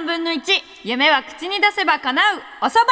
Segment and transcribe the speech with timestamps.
[0.00, 0.40] 3分の1
[0.84, 2.38] 夢は口に出せば叶う。
[2.62, 2.86] おそば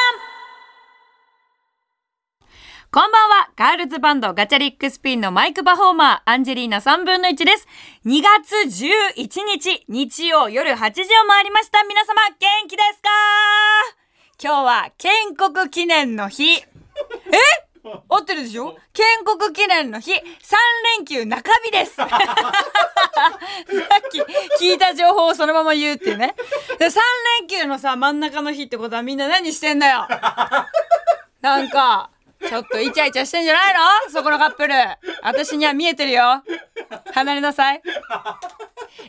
[2.90, 3.50] こんばんは。
[3.56, 7.66] ガールズバンドガチャリックスピンのマイクパフォーマーアンジェリーナ3分の1です。
[8.04, 8.54] 2月
[8.84, 9.14] 11
[9.46, 11.82] 日日曜夜8時を回りました。
[11.84, 13.08] 皆様元気ですか？
[14.42, 16.56] 今日は建国記念の日。
[16.56, 16.64] え？
[18.08, 18.76] 合ってるでしょ？
[18.92, 20.16] 建国記念の日3
[20.98, 21.94] 連休中日です。
[22.00, 22.08] さっ
[24.10, 24.20] き
[24.64, 26.34] 聞いた情報をそのまま言うっていうね。
[26.78, 26.98] で3
[27.40, 30.06] 連休のさ真ん中の日ってことはみんな何してんだよ。
[31.40, 32.10] なんか
[32.46, 33.80] ちょっとイチャイチャしてんじゃないの？
[34.12, 34.74] そこのカップル。
[35.22, 36.42] 私には見えてるよ。
[37.12, 37.82] 離れなさい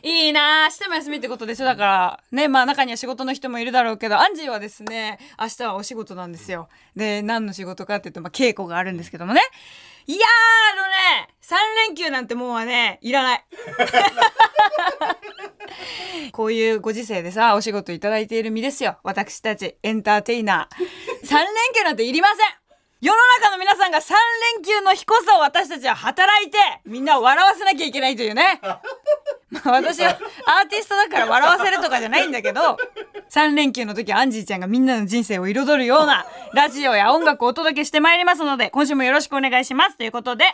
[0.02, 1.64] いいなあ明日も休みってことでしょ？
[1.66, 6.68] だからねまあ中には仕事の人もいるだろうけどアンジーはですね明日はお仕事なんですよ。
[6.96, 9.40] で何の仕事かっていうと、まあ、稽古があるんですけどもね。
[10.06, 10.22] いやー
[10.78, 11.54] あのね3
[11.88, 13.44] 連休なんてもうはねいらない。
[16.32, 18.98] こういうご時世でさお仕事いいている身ですよ。
[19.02, 21.26] 私たちエンターテイナー。
[21.26, 22.38] 3連休なんていりません。
[23.00, 24.12] 世の中の皆さんが3
[24.56, 28.60] 連休の日こそ私たちは働いてみんなを笑わせなきゃいけないというね。
[29.50, 30.16] まあ私はアー
[30.68, 32.76] ティストだから笑わせるとかじゃないんだけど
[33.30, 39.96] 3連休の時アンジーちゃんがみんなの人生を彩るようなラジオや音楽をお届けしてまいりますので今週もよろしくお願いします。
[39.96, 40.44] ということで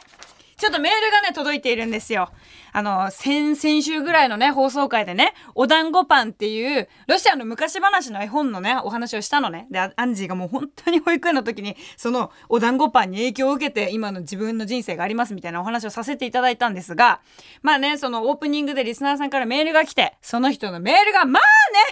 [0.57, 2.31] ちょっとメールがね、届いているんですよ。
[2.73, 9.67] あの、先、先週ぐらいのね、放送回でね、お団子パンっていう、ロシアの昔話の絵本のね、お話をしたのね。
[9.71, 17.21] で、アンジーがもう本当に保育園の時に、そのお団子パンに影響を受けて、今の自分の人生がありますみたいなお話をさせていただいたんですが、
[17.63, 21.43] まあね、そのオープニングでリスナーさんからメールが来て、その人のメールが、まあ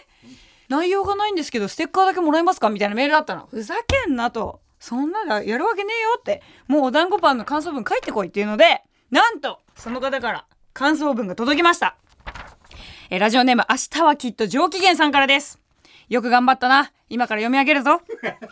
[0.01, 0.07] ね
[0.70, 2.70] 内容がないんですけど、ステッカーだけもらえますか？
[2.70, 3.47] みたいなメールだったの。
[3.51, 4.61] ふざけんなと。
[4.84, 11.96] そんなのやるわけねえよって、もうお団子パンの感想文書いてこいっていうので、なんと、その方から感想文が届きました。
[13.08, 15.58] え、ラジオネーム、明日はきっと上機嫌さんからです。
[16.10, 16.92] よく頑張ったな。
[17.08, 18.02] 今から読み上げるぞ。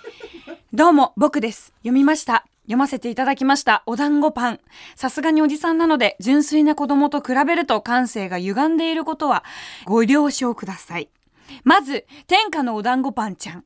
[0.72, 1.75] どうも、僕です。
[1.81, 2.47] 読みました。
[2.62, 3.82] 読ませていただきました。
[3.84, 4.60] お団子パン。
[4.97, 9.44] さすがにおじさんなので、純粋な子供と比べると感性が歪んでいることは、
[9.84, 11.10] ご了承ください。
[11.62, 13.65] まず、天下のお団子パンちゃん。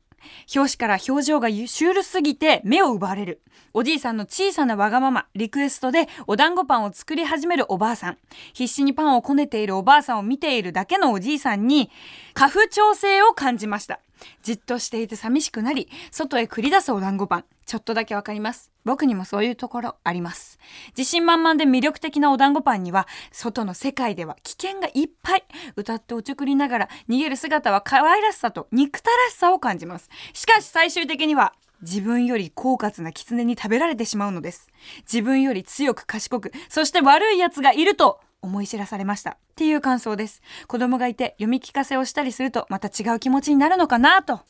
[0.53, 3.41] 表紙から表情がシュールすぎて目を奪われる。
[3.73, 8.17] おじいさんの小さなわがまま、リクエストでお団子パンを作り始めるおばあさん。
[8.53, 11.91] 必死にパンをこねているおばあさんを見ているだけのおじいさんに、
[12.33, 13.99] 過不調性を感じました。
[14.43, 17.45] じっとしていて寂しくなり、外へ繰り出すお団子パン。
[17.65, 18.71] ちょっとだけわかります。
[18.85, 20.57] 僕にもそういうところあります。
[20.97, 25.43] 自信満々で魅力的なお団子パンには、外の世界では危険がいっぱい。
[25.75, 30.09] 歌っておちょくりながら逃げる姿は可愛らしさと憎たらしさを感じます。
[30.33, 34.67] しかし最終的には、自分より狡猾な狐に食べられてしまうのです。
[35.01, 39.31] 自分より強く賢く、そして悪い奴がいると思い知らされました。
[39.31, 40.41] っていう感想です。
[40.67, 44.41] 子供がいて読み聞かせをしたりするとまた違う気持ちになるのかなと。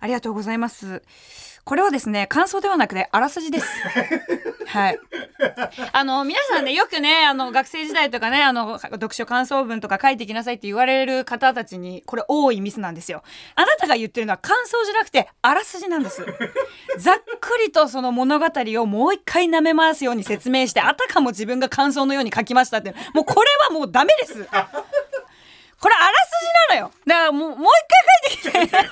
[0.00, 1.02] ありがとうございます。
[1.64, 3.66] これはですね、感想ではなくて、あらすじです。
[4.66, 4.98] はい。
[5.92, 13.22] あの、皆さんね、よくね、あの、学生時代とかね、あの、読書感想文とか書いてきなさいって言われる方たちに、これ多いミスなんですよ。
[13.56, 16.24] あなたが言ってるのは感想じゃなくて、あらすじなんです。
[16.98, 24.48] ざっくりとその物語をもう一回舐め回すように説明して、あたかも自分が感想のように書きましたって、もうこれはもうダメです。
[25.80, 26.30] これあらす
[26.68, 26.92] じなのよ。
[27.06, 28.88] だからもう、もう一回書いてきて。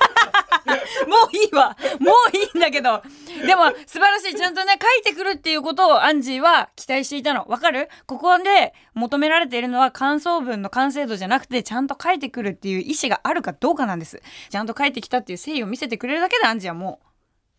[1.06, 1.76] もういいわ。
[2.00, 3.02] もういいんだけど。
[3.46, 4.34] でも、素晴らしい。
[4.34, 7.44] ちゃんとね、書いてくるっていうことをアンジーは期待していたの。
[7.46, 7.88] わかる？
[8.06, 14.22] ここで求められているのは感想文の完成度じゃなくて、ちゃんと書いてくるっていう意思があるかどうかなんです。
[14.48, 17.00] ちゃんと書いてきたっていう誠意を見せてくれるだけでアンジーはも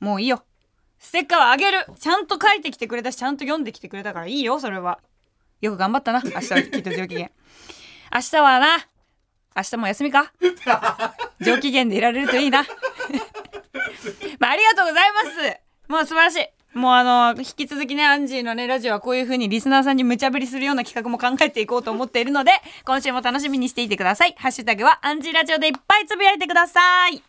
[0.02, 0.44] う、もういいよ。
[0.98, 5.00] ステッカーはあげるちゃんと書いてきてくれたし、ちゃんと読んできてくれたからいいよ、それは。
[5.62, 6.22] よく頑張ったな。
[6.24, 7.30] 明日はきっと上機嫌。
[8.12, 8.89] 明日はな、
[9.60, 10.32] 明日も休みか？
[11.42, 12.64] 上機嫌でいられるといいな。
[14.40, 15.60] まあ、ありがとうございます。
[15.88, 16.48] もう素晴らしい。
[16.78, 22.52] もうあの引き続きねアンジーのねラジオはこういう風にリスナーさんに無茶ぶりするような企画も考えていこうと思っているので
[22.86, 24.36] 今週も楽しみにしていてください。
[24.38, 27.24] ハッシュタグはアンジーラジオでいっぱいつぶやいてください。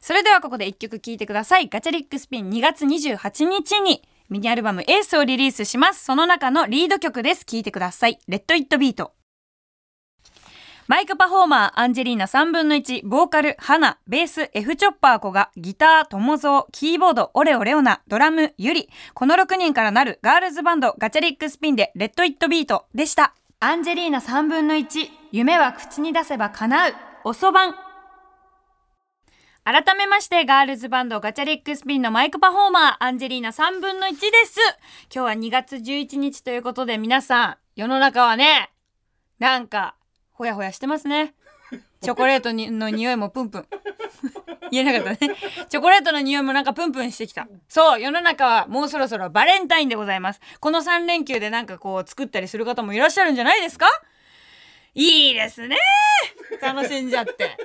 [0.00, 1.68] それではここで一曲聴いてください。
[1.68, 6.04] ガチャリックスピン2月28日にミニアルバム Ace をリリースします。
[6.04, 7.44] その中のリード曲です。
[7.44, 8.18] 聴いてください。
[8.26, 9.12] Let It Beat
[10.88, 18.88] マイクパフォーマー、アンジェリーナ3分の1、ボーカル、花、ベース、F チョッパー KOGA、ギター、友蔵、キーボード、オレオレオナ、ドラム、 yuri。
[19.12, 23.34] この6人からなるガールズバンド、ガチャリックスピンで、 Let It Beat でした。
[23.60, 26.94] アンジェリーナ3分の1、夢は口に出せば叶う、
[27.24, 27.74] おそばん。
[29.64, 34.58] 改めまして、ガールズバンドガチャリックスピンのマイクパフォーマー、アンジェリーナ3分の1です。
[35.14, 38.72] 今日は2月11日ということで皆さん、世の中はね、
[39.38, 39.97] なんか、
[40.38, 41.34] ほやほやしてますね。
[42.00, 43.66] チョコレートにの匂いもプンプン。
[44.70, 45.34] 言えなかったね。
[45.68, 47.48] チョコレートの匂いもなんかプンプンしてきた。
[47.68, 50.40] そう世の中はもうそろそろバレンタインでございます。
[50.60, 53.88] この3連休でなんかこう作ったりする方もいらっしゃるんじゃないですか？
[54.94, 55.76] いいですね。
[56.60, 57.56] 楽しんじゃって。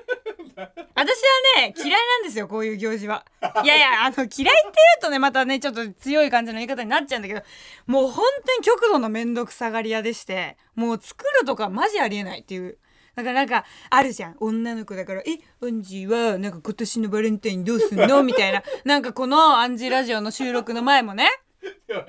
[0.95, 1.19] 私
[1.55, 3.25] はね嫌いなんですよこういう行事は。
[3.63, 4.61] いやいやあの嫌いって言う
[5.01, 7.41] とねまたねちょっと強い感じの言い方になっちゃうんだけど
[7.87, 12.77] もう本当に極度の面倒くさがり屋でしてもう作るとかマジありえないっていう。
[13.15, 14.37] だからなんかあるじゃん。
[14.39, 18.63] 女の子だから「えアンジーはなんか今年のバレンタインどうすんの?」みたいな。
[18.85, 21.29] なんかこのアンジーラジオの収録の前もね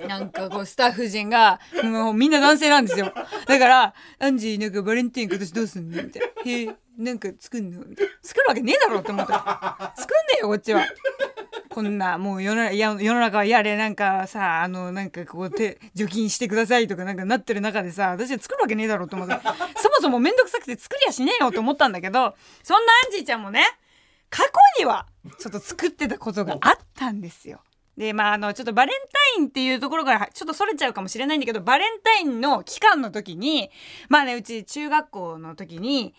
[0.07, 3.13] なんかこうスタッフ陣がもうみんな男性なんですよ
[3.47, 10.85] だから「アンジーなんかバレンタイン今年どうすんの?」みたいな「へえなんか作んの?」みたいな作るわけねえだろって思った作んねえよこっちは。
[11.69, 19.35] こんなもう世の世の中はやれなんかさあのなんかこう手除菌してくださいとかなんかなってる中でさ私は作るわけねえだろうと思って
[19.75, 22.33] そもそも面倒くさくて作りやしねえよと思ったんだけど
[22.63, 23.65] そんなアンジーちゃんもね
[24.29, 25.05] 過去には
[25.37, 27.61] ちょっと作ってたことがあったんですよ。
[27.97, 33.69] でまああのちょっとバレンタインっていうところからちょっとそれちゃうかもしれないんだけどバレンタインの期間の時に
[34.09, 36.13] まあねうち中学校の時に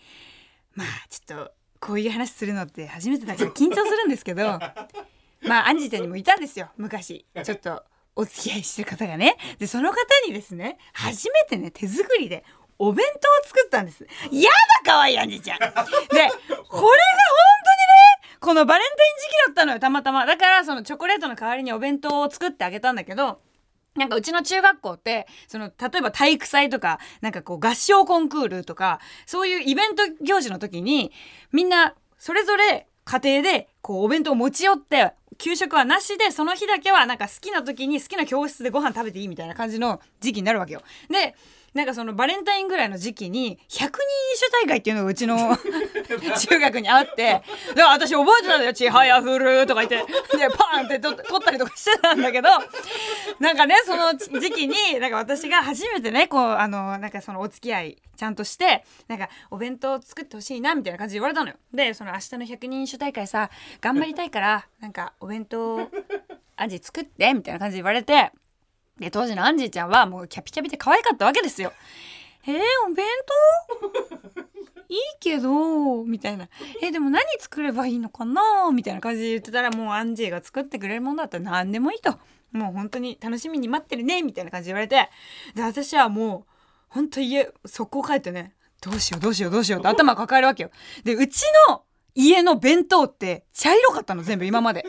[0.73, 4.59] まあちょっとこういう話するのって初めてだから緊張するんですけど
[5.41, 7.25] まあアンジーちゃんにもいたんですよ昔。
[7.43, 7.83] ちょっと
[8.15, 9.37] お付き合いしてる方がね。
[9.59, 9.97] でその方
[10.27, 12.43] にですね初めてね手作りで
[12.79, 14.07] お弁当を作ったんです。
[14.31, 15.59] やだ可愛いいアンジーちゃん。
[15.59, 16.31] でこれが本
[16.69, 17.76] 当
[18.39, 23.39] このバレンタイン時期だったのよたまたまだからそのチョコレートの代わりにお弁当を作ってあげたんだけど
[23.95, 31.11] なんかうちの中学校ってその例えば体育祭とかなんかこう合唱コンクールとかそういうイベント行事の時に
[31.51, 40.81] みんなそれぞれ家庭でこうお弁当を持ち寄って給食はなしでその日だけはなんか好きな時に好きな教室でご飯食べていいみたいな感じの時期になるわけよ。
[41.09, 41.35] で
[41.77, 43.91] なんかそのバレンタインぐらいの時期に100人一
[44.39, 45.37] 首大会っていうのがうちの
[46.49, 47.43] 中学にあって
[47.75, 52.49] で私覚えてたんだよ「ちはやふる」とか言ってでパンって取ったりとかしてたんだけど
[53.39, 61.57] なんかねその時期になんか私が初めてねこうあのなんかそのお付き合いちゃんとしてなんかお弁当作ってほしいなみたいな感じで言われたのよ。
[61.71, 63.51] でその明日の100人一首大会さ
[63.81, 65.91] 頑張りたいからなんかお弁当
[66.55, 68.31] アジ作ってみたいな感じで言われて。
[68.99, 71.71] で当時のアンジーちゃんはもうキャピキャピで可愛かったわけですよ。
[72.47, 72.55] えー、
[72.89, 73.05] お弁
[74.33, 74.47] 当？
[74.89, 76.47] いいけどみたいな
[76.81, 78.41] 「えー、でも何作ればいいのかな?」
[78.71, 82.17] みたいな感じで言ってたらもうアンジーが作ってくれるものだったら何でもいいと
[82.53, 85.09] もう本当に楽しみに待ってるねみたいな感じで言われて
[85.55, 86.53] で私はもう
[86.87, 90.71] 本当家速攻帰ってねどうしようどうしようどうしようって頭抱えるわけよ。
[91.03, 91.83] でうちの
[92.15, 94.85] 家の弁当って茶色かったの全部今まで。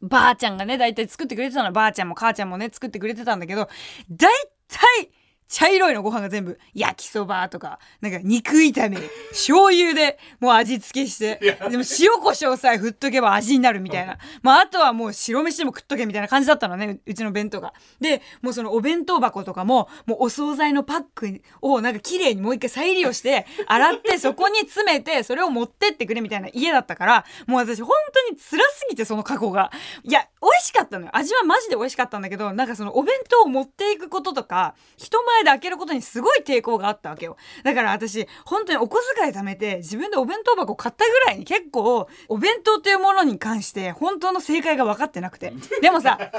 [0.00, 1.72] ばあちゃんがね大体作ってくれてたの。
[1.72, 3.68] ばあちゃんも母ちゃんもね作ってくれてたんだけど
[4.10, 4.30] 大
[4.68, 5.10] 体
[5.48, 8.98] 茶色いのご飯が全部焼きそばとかなんか肉炒め
[9.30, 11.38] 醤油でもう味付けして
[11.70, 14.18] でも塩コショウさえ振っとけば味になるみたいな。
[14.42, 17.72] まああとはもう白飯でも食っとけみたいな感じだったのねうちの弁当が。
[18.00, 29.70] でもうそのお弁当箱とかももうお惣菜のパックをなんか綺麗にもう一回再利用して洗って そこに詰めてそれを持ってってくれみたいな家だったからもう私本当に辛すぎてその過去が。
[30.04, 31.10] いや美味しかったのよ。
[31.14, 37.36] 味はマジで美味しかったんだけどなんかそのお弁当を持っていくこととか人前で開けることにすごい抵抗があったわけよ。
[37.64, 45.52] だから私本当にお小遣い貯めて自分でお弁当箱買ったぐらいに結構お弁当というものに関して本当の正解が分かってなくて。
[45.80, 46.18] でもさ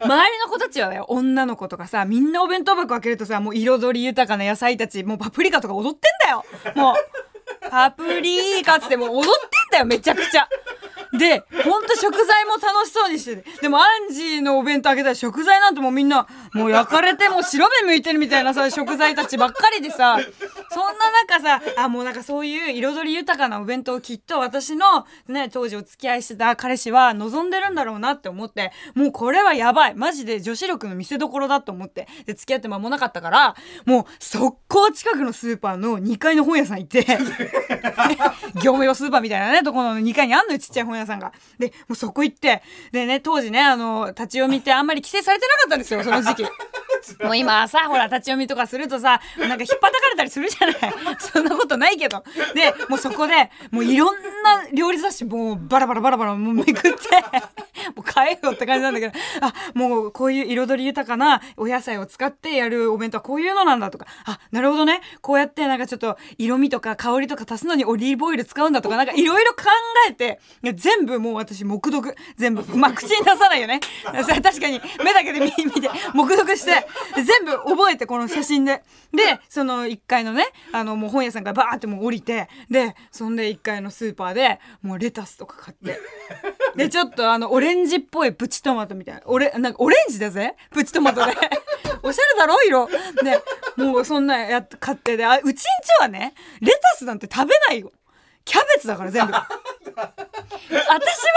[0.00, 6.44] 周りの子たちはね女の子とかさみんなお弁当箱開けるとさもう彩り豊かな野菜たちもうパプリカとか踊ってんだよ。
[6.74, 9.30] もうパプリカっつってもう踊ってん
[9.72, 10.48] だよめちゃくちゃ。
[11.12, 13.44] で、ほんと食材も楽しそうにしてて。
[13.62, 20.18] でもアンジーのお弁当開けたら食材なんてもうみんな、もう焼かれてもう白目向いてるみたいなさ、食材たちばっかりでさ、
[20.70, 29.94] そんな中さ、あ、もうなんかそういう彩り豊かなお弁当をきっと私のね、当時お付き合いしてた彼氏は望んでるんだろうなって思って、もうこれはやばい。
[29.94, 32.08] マジで女子力の見せ所だと思って。
[32.26, 37.04] で、付き合って間もなかったから、もう速攻近くのスーパーの2階の本屋さん行って、
[38.56, 41.32] 業務用スーパーみたいなね、ところの2階にあんのよ、ちっちゃい本屋さんが。
[41.58, 42.62] で、もうそこ行って、
[42.92, 46.42] でね、当時ね、あの、立ち読みってあんまり規制されてなかったんですよ、その時期。
[47.22, 50.94] もう今さ、ほら、立ち読みとかするとさ、なんか引っ叩かれたりするじゃない。
[51.18, 52.22] そんなことないけど。
[52.54, 56.88] で、もうそこで、もういろんな料理雑誌、もうバラバラバラバラもうめくって、
[57.94, 59.12] もう買えよって感じなんだけど。
[59.40, 64.06] あもうこういう彩り豊かなお野菜を使ってやるお弁当はこういうのなんだとか。
[64.24, 65.00] あなるほどね。
[65.20, 69.64] こうやってなんかちょっと色味とか香りとか足すのにオリーブオイル使うんだとかなんかいろいろ考
[70.08, 72.16] えて全全部もう私黙読。
[72.36, 73.80] 全部まあ口に出さないよね。
[74.08, 74.80] 確かに。
[75.04, 76.86] 目だけで見見て黙読して。
[77.16, 78.82] 全部覚えてこの写真で。
[79.12, 82.48] でその1階のねあのもう本屋さんからバーってもう降りて。
[82.70, 86.00] でそんで1階のスーパーでもうレタスとか買って。
[86.74, 89.20] でちょっとあのオレンジっぽいプチトマトみたいな。
[89.26, 90.56] オレなんかオレンジだぜ。
[90.70, 91.32] プチトマトで。
[92.02, 92.88] おしゃれだろ色。
[93.22, 93.42] で
[93.76, 95.18] もうそんなやっ買って。
[95.18, 95.58] であうちんち
[96.00, 97.92] はねレタスなんて食べないよ。
[98.48, 99.32] キャベツだから全部。
[99.36, 99.44] 私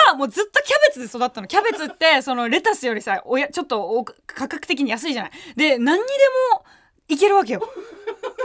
[0.08, 1.48] はもうずっとキャベツで育ったの。
[1.48, 5.32] キャベツってそのレタスよりさおやちょっと価格的に安いじゃない。
[5.58, 6.14] で何にで
[6.56, 6.64] も
[7.10, 7.70] いけるわけよ。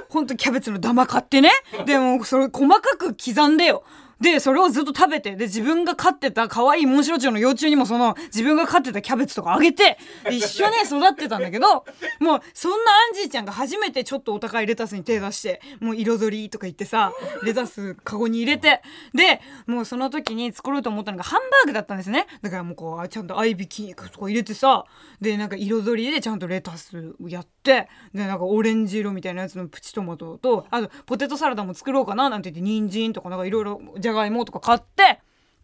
[0.08, 1.50] ほんとキャベツのダマ買ってね。
[1.84, 3.84] でもそれ細かく刻んでよ。
[4.20, 9.98] で、それをずっと食べて、で、自分が飼ってた可愛いモンシロチョウの幼虫にもその、自分が飼ってたキャベツとかあげて、
[10.30, 11.84] 一緒に育ってたんだけど、
[12.20, 18.80] もう、そんなアンジーちゃんが初めてちょっとお高いレタスに手出して、もう彩りとか言ってさ、レタスカゴに入れて、
[19.12, 22.26] で、もうその時に作ろうと思ったのがハンバーグだったんですね。
[22.40, 24.86] だからもうこう、ちゃんと合いびき肉とか入れてさ、
[25.20, 35.20] で、なんか彩りでちゃんとレタスやって、で、なんかオレンジ色みたいなやつのプチトマトと、あと、ポテトサラダも作ろうかななんて言って、人参とかなんかいろいろじゃがいもとか買って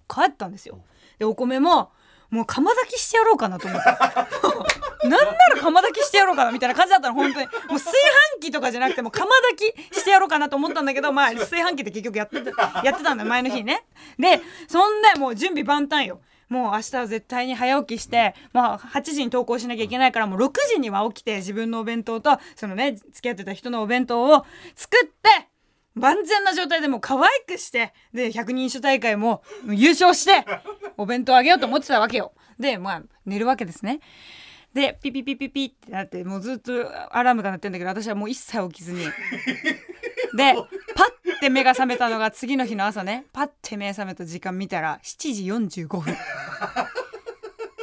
[0.09, 0.81] 帰ったんですよ。
[1.19, 1.93] でお米も
[2.31, 3.89] もう釜炊きしてやろうかなと思って。
[5.07, 7.47] なんなら釜炊きしてやろうかなみたいな感じだったの本当に。
[7.47, 7.93] もう炊
[8.39, 13.85] 飯器とかじゃなくても釜炊きしてやろうかなと思ったんだけどまあ炊飯器って結局やってたやってたんだよ前の日にね。
[14.19, 16.21] でそんでもう準備万端よ。
[16.49, 24.45] もう明日は絶対に早起きして、まあ、8時に投稿しなきゃいけないからもう6時には起きて自分のお弁当とそのね付き合ってた人のお弁当を
[24.77, 25.49] 作って
[25.95, 30.45] 万全な状態でもう可愛くしてで百人一首大会も優勝して
[30.97, 32.33] お弁当あげようと思ってたわけよ。
[32.59, 34.01] でまあ寝るわけですね。
[34.75, 36.73] でピピピピピってなってもうずっと
[37.15, 39.05] アラームが鳴ってんだけど私はもう一切起きずに。
[40.35, 40.55] で
[40.95, 43.27] パッて目が覚めたのが次の日の朝ね。
[43.33, 45.35] パッて目覚めた時間見たら7
[45.69, 46.17] 時45分。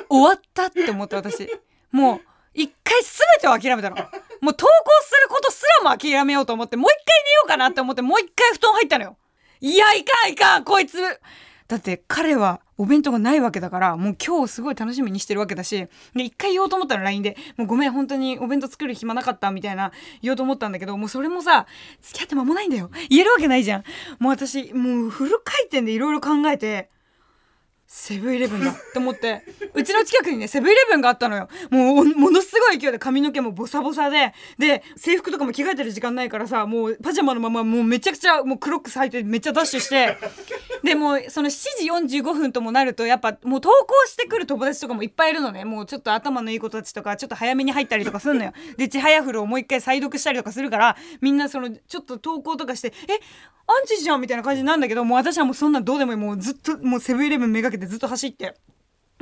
[0.09, 1.47] 終わったって思って私。
[1.91, 2.21] もう
[2.55, 3.97] 一回全てを諦めたの。
[4.41, 4.71] もう投稿
[5.03, 9.17] することすらも諦めようと思ってもう一回寝ようかなって思ってもう一回布団入ったのよ。
[9.61, 10.97] いやいかんいかんこいつ。
[11.67, 19.91] だって彼はお弁当がないわけだからもう今日すごい楽しみにしてるわけだしで一回言おうと思ったら LINE で「もうごめん本当にお弁当作る暇なかった」みたいな
[20.23, 21.67] 言おうと思ったんだけどもうそれもさ
[22.01, 22.89] 付き合って間もないんだよ。
[23.09, 23.83] 言えるわけないじゃん。
[24.17, 26.89] もう私もうフル回転でいろいろ考えて
[27.91, 29.43] セブンイレブンだって思って。
[29.73, 31.49] うちの近くにねセブンイレブンがあったのよ。
[31.71, 34.35] もうものすごい勢いで髪の毛もボサボサで。
[34.59, 40.17] で制服とかも着替えてる時間ないからさもうパジャマのままもうめちゃくちゃもうクロックス履いてめっちゃダッシュして。
[40.83, 45.65] でもその7時45分ともなるとやっぱもう投稿してくる友達とかもいっぱいいるのね。
[45.65, 48.53] もうちょっと頭のいい子たちとかちょっと早めに入ったりとかするのよ。
[48.77, 53.19] でちはやふるをもう一回再読したりとかするからみんなそのちょっと投稿とかして「え
[53.71, 56.17] アンチじゃんみたいな感じなんだけどもう私はもうそんなどうでもいい。
[56.17, 58.55] もうずっともうセブンイレブンめがけてずっと走って。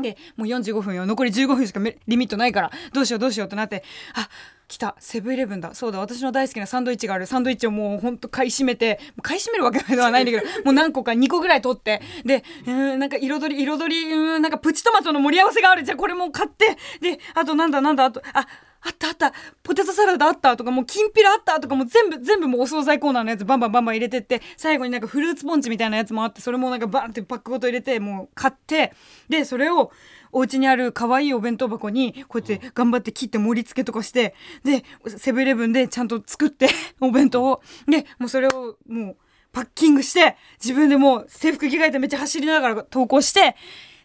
[0.01, 1.05] でもう45分よ。
[1.05, 2.71] 残り15分しかリミットないから。
[2.93, 3.83] どうしようどうしようってなって。
[4.13, 4.29] あ
[4.67, 4.95] 来た。
[4.99, 5.73] セブンイレブンだ。
[5.73, 5.99] そうだ。
[5.99, 7.25] 私の大好きなサンドイッチがある。
[7.25, 8.99] サンドイッチをもうほんと買い占めて。
[9.23, 10.43] 買い占めるわけではないんだけど。
[10.65, 12.01] もう何個か2個ぐらい取って。
[12.25, 15.83] でうんなんか彩り彩りうんなんかプチトマトの盛り合わせがある。
[15.83, 16.77] じゃあこれも買って。
[17.01, 18.45] であとなんだなんだあとあ
[18.81, 19.33] あったあった。
[19.63, 28.93] ポテトサラダあったとかもうきんぴらあったとかもう全部全部もうお惣菜コーナーのやつバンバンバンバン入れてって最後になんかフルーツポンチみたいなやつもあってそれもなんかバンってパックごと入れてもう買って
[29.29, 29.91] でそれを
[30.31, 36.69] お家にある可愛いお弁当箱にこうやって頑張って切って盛り付けとかしてでセブンイレブンでちゃんと作って
[37.01, 37.61] お弁当を。
[37.87, 39.17] でもうそれをもう
[39.51, 43.55] パッキングして自分でもう制服着替えてめっちゃ走りながら投稿して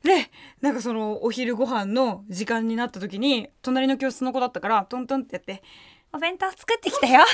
[0.02, 0.30] で
[0.60, 5.62] なんかそのお昼ご飯の時間になった時に隣の教室の子だったからトントンってやって
[6.12, 7.24] 「お弁当作ってきたよ」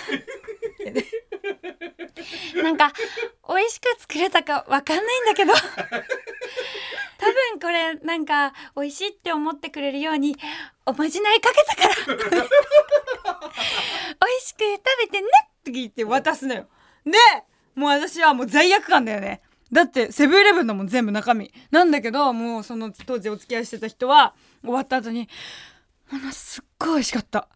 [2.62, 2.92] なんか
[3.48, 5.52] 美味しく作れたかわかんないんだけど。
[7.20, 10.37] 多分これなんか美味しいって思ってくれるように
[10.87, 11.94] おまじないかけたから。
[12.06, 12.22] 美味
[14.40, 15.26] しく食べてね。
[15.60, 16.68] って言って渡すのよ。
[17.04, 17.12] で
[17.75, 19.42] もう私はもう罪悪感だよね。
[19.70, 21.52] だってセブンイレブンだもん全部中身。
[21.70, 25.28] なんだけどもうその当時お付き合いしてた人は終わった後に
[26.10, 27.48] 「ものすっごい美味しかった。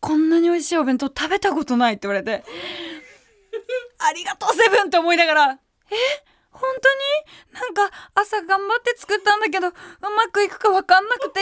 [0.00, 2.44] こんなに美味しいお弁当食べたことない」って言われて
[3.98, 5.58] 「ありがとうセブン!」って思いながら
[5.90, 5.96] 「え？
[6.52, 7.60] 本当に？
[7.60, 9.72] なんか朝頑張って作ったんだけどう
[10.16, 11.40] まくいくか分かんなくて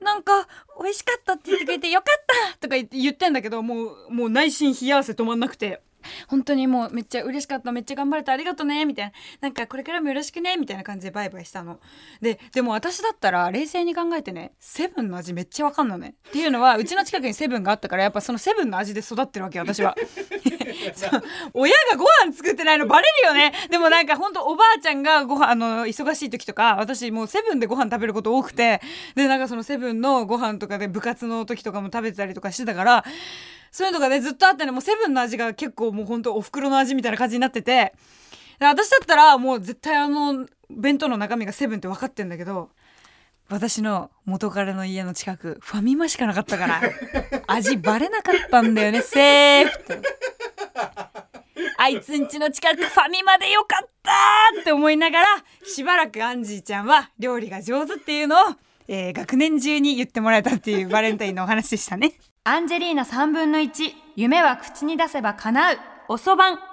[0.00, 0.48] なんか
[0.82, 5.82] 美味しかったって言ってくれてよかったとか言って言ってんだけどもうもう内心冷や汗止まんなくて。
[6.28, 9.12] 本当にもうめっちゃ嬉しかっためっちゃ頑張れたありがとねみたいな。
[9.40, 11.80] なんかこれからもよろしくねみたいな感じでバイバイしたの。
[12.20, 16.14] ででも私だったら冷静に考えてねセブンの味めっちゃわかんのね。
[16.28, 19.96] っていうのはうちの近くにセブンがあったからやっぱそのセブンの味で育ってるわけ私は。
[21.54, 23.52] 親がご飯作ってないのバレるよね。
[23.70, 28.80] でもなんかほんとおばあちゃんがご飯あの忙しい時とか私もうセブンでご飯食べること多くて
[29.14, 33.04] でなんかそのセブンのご飯とかで部活の時とかも食べてたりとかしてたから
[33.72, 37.92] そういうのがねずっとあってねもうセブンの味が結構もうほんとお袋の味みたいな感じになってて。
[38.60, 42.70] 私だったらもう絶対あの弁当の中身がセブンって分かってんだけど
[43.48, 46.80] 私の元彼の家の近くファミマしかなかったから
[47.48, 50.00] 味バレなかったんだよねセーフって。
[51.76, 54.12] あいつんちの近くファミマでよかった
[54.60, 55.26] って思いながら
[55.64, 58.38] しばらくアンジーちゃんは料理が上手っていうのを、
[58.88, 62.12] えー学年中に言ってもらえたっていうバレンタインのお話でしたね。
[62.44, 65.78] アンジェリーナ3分の1夢は口に出せば叶う。
[66.08, 66.72] おそばん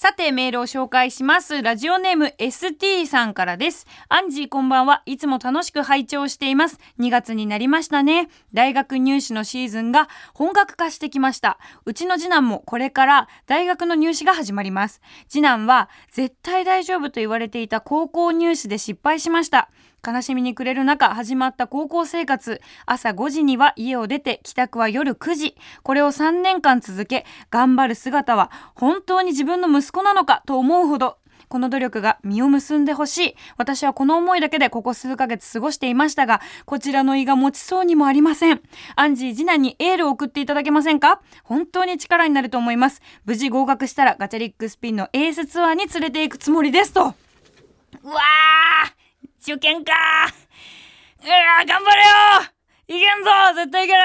[0.00, 1.60] さてメールを紹介します。
[1.60, 3.84] ラジオネーム ST さんからです。
[4.08, 5.02] アンジーこんばんは。
[5.06, 6.78] いつも楽しく拝聴しています。
[7.00, 8.28] 2月になりましたね。
[8.54, 11.58] 大学入試のシーズンが本格化してきました。
[11.84, 15.00] うちの次男もこれから大学の入試が始まります。
[15.28, 19.68] 次男は絶対大丈夫と言われていた高校入試で失敗しました。
[20.06, 22.60] 悲しみに暮れる中始まった高校生活。
[22.86, 25.56] 朝5時には家を出て帰宅は夜9時。
[25.82, 31.18] これを3年間続け頑張る姿は本当に自分の息子なのかと思うほど。
[31.48, 33.34] この努力が実を結んでほしい。
[33.56, 38.60] 私はこの思いだけでここ数ヶ月過ごしていましたがこちらの胃が持ちそうにもありません。
[38.96, 41.22] アンジー次男にエールを送っていただけませんか？
[41.44, 43.00] 本当に力になると思います。
[43.24, 47.00] 無事合格したらガチャリックスピンのエースツアーに連れて行くつもりですと。
[47.02, 48.97] うわー
[49.40, 49.92] 受験か。
[51.22, 52.98] うわ頑張れよ。
[52.98, 54.00] いけんぞ絶対いける。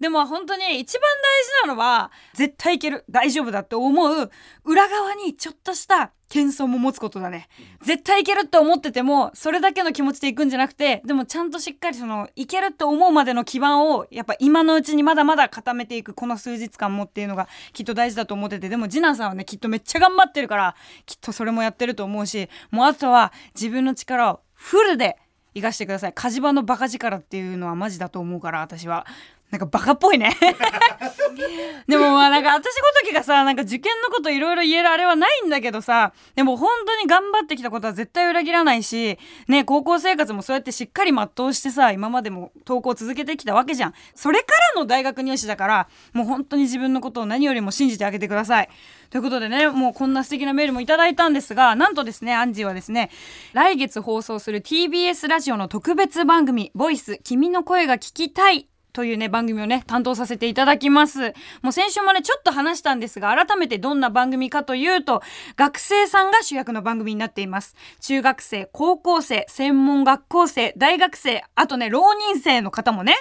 [0.00, 3.04] でも本当に一番大事なのは絶対いける。
[3.10, 4.30] 大丈夫だって思う。
[4.64, 7.48] 裏側にちょっとした謙遜も持つことだね。
[7.82, 18.68] 絶対いけるって思っててもそれだけの気持ちでいくんじゃなくてでもちゃんとしっかりそのいけるって思うまでの基盤をやっぱ今のうちにまだまだ固めていくこの数日間もっていうのがきっと大事だと思ってて。
[18.68, 20.76] でも次男さんはねきっとめっちゃ頑張ってるから
[21.06, 25.16] きっとそれもやってると思うしもうあとは自分の力をフルで
[25.54, 26.12] 生かしてください。
[26.12, 29.06] 火事場のバカ力っていうのはマジだと思うから私は。
[29.50, 30.36] なんかバカっぽいね。
[31.88, 43.94] でもまあなんか私ごときがさなんか受験のこといろいろ言えるあれはないんだけどさでも本当に頑張ってきたことは絶対裏切らないしね高校生活もそうやってしっかり全うしてさ今までも投稿続けてきたわけじゃん。
[44.14, 48.68] それからの大学入試だからもう本当に自分のことを何よりも信じてあげてください。
[49.08, 53.10] ということでねもうこんな素敵なメールもいただいたんですがなんとですねアンジーはですね
[53.54, 61.34] 来月放送する TBS ラジオの特別番組「ボイス君の声が聞きたい」というね、番組をね、担当させていただきます。
[61.62, 65.22] もう先週もね、ちょっと話したんですが、改めてどんな番組かというと、
[65.56, 67.74] 学生さんが主役の番組になっています。
[68.00, 73.14] 中学生、高校生、専門学校生、大学生、あとね、浪人生の方もね、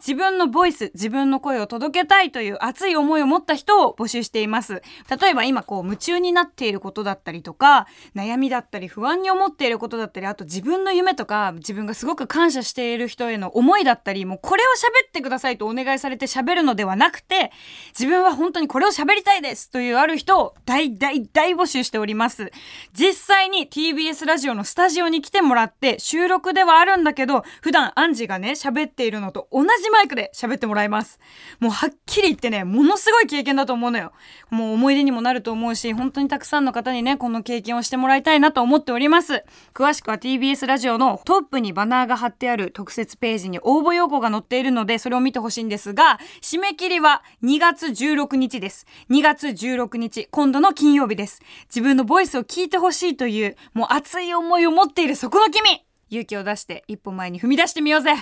[0.00, 4.82] 自分のボイス、自分の声を届けたいという熱い思いを持った人を募集しています。
[5.20, 17.50] 例えば今こう、夢中になっていることだったりとか、悩みだったり、不安に思っていることだったり、あと自分の夢とか、自分がすごく感謝している人への思いだったり、もうこれを喋っててくださいとお願いされて喋るのではなくて、
[17.98, 22.50] 自分は本当にこれを喋りたいですというある人を大大大募集しております。
[22.92, 31.18] 実際に TBS ラジオのスタジオに来てもらって収録ではあるんだけど、普段アンジがね、喋っているのと同じマイクで喋ってもらいます。
[31.60, 34.12] もうはっきり言ってね、ものすごい経験だと思うのよ。
[34.50, 39.44] もう思い出にもなると思うし、本当にたくさんの方にね、この経験をしてもらいたいなと思っております。
[39.74, 48.86] 詳しくは TBS ラジオのトップにバナーが貼ってある特設ページに応募要項が載っているので、それを見てほしいんですが、締め切りは2月16日です。
[49.10, 51.40] 2月16日、今度の金曜日です。
[51.68, 58.14] 自分のボイスを聞いてほしいという、もう熱い思いを持っているそこの君勇気を出して一歩前に踏み出してみようぜ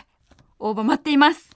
[0.58, 1.55] 応募待っています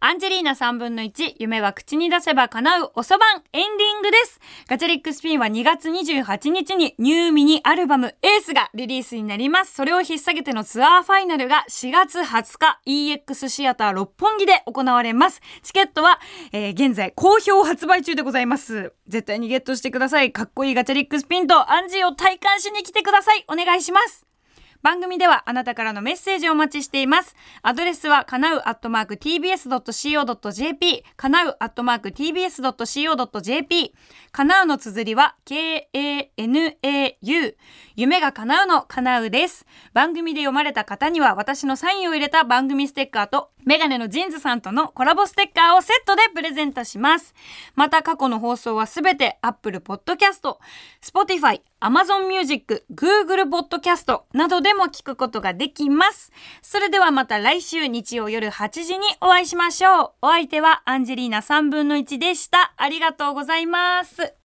[0.00, 4.40] アンジェリーナ3分の1、夢は口に出せば叶うおそばんエンディングです。
[4.68, 9.74] ガチャリックスピンは2月28日にニューミニアルバムエースがリリースになります。
[9.74, 15.40] それを引っ提げてのツアーファイナルが4月20日 EX シアター六本木で行われます。
[15.62, 16.18] チケットは、
[16.52, 18.94] えー現在好評発売中でございます。
[19.06, 20.32] 絶対にゲットしてください。
[20.32, 23.44] かっこいいガチャリックスピンとアンジーを体感しに来てください。
[23.48, 24.29] お願いします。
[24.82, 27.36] 番組ではあなたからのメッセージをお待ちしています。
[27.62, 33.94] アドレスはかなうアットマーク tbs.co.jp かなうアットマーク tbs.co.jp
[34.32, 35.96] かなうの綴りは k-a-n-a-u
[37.96, 39.66] 夢が叶うのかなうです。
[39.92, 47.34] 番組で読まれた方には私のサインを入れた番組ステッカーとメガネのジンズさんとのコラボステッカーをセットでプレゼントします。
[47.74, 50.56] また過去の放送はすべて Apple Podcast、
[51.02, 56.30] Spotify、Amazon Music、Google Podcast などでも聞くことができます。
[56.62, 60.12] それではまた来週日曜夜8時にお会いしましょう。
[60.22, 62.74] お相手はアンジェリーナ3分の1でした。
[62.76, 64.34] ありがとうございます。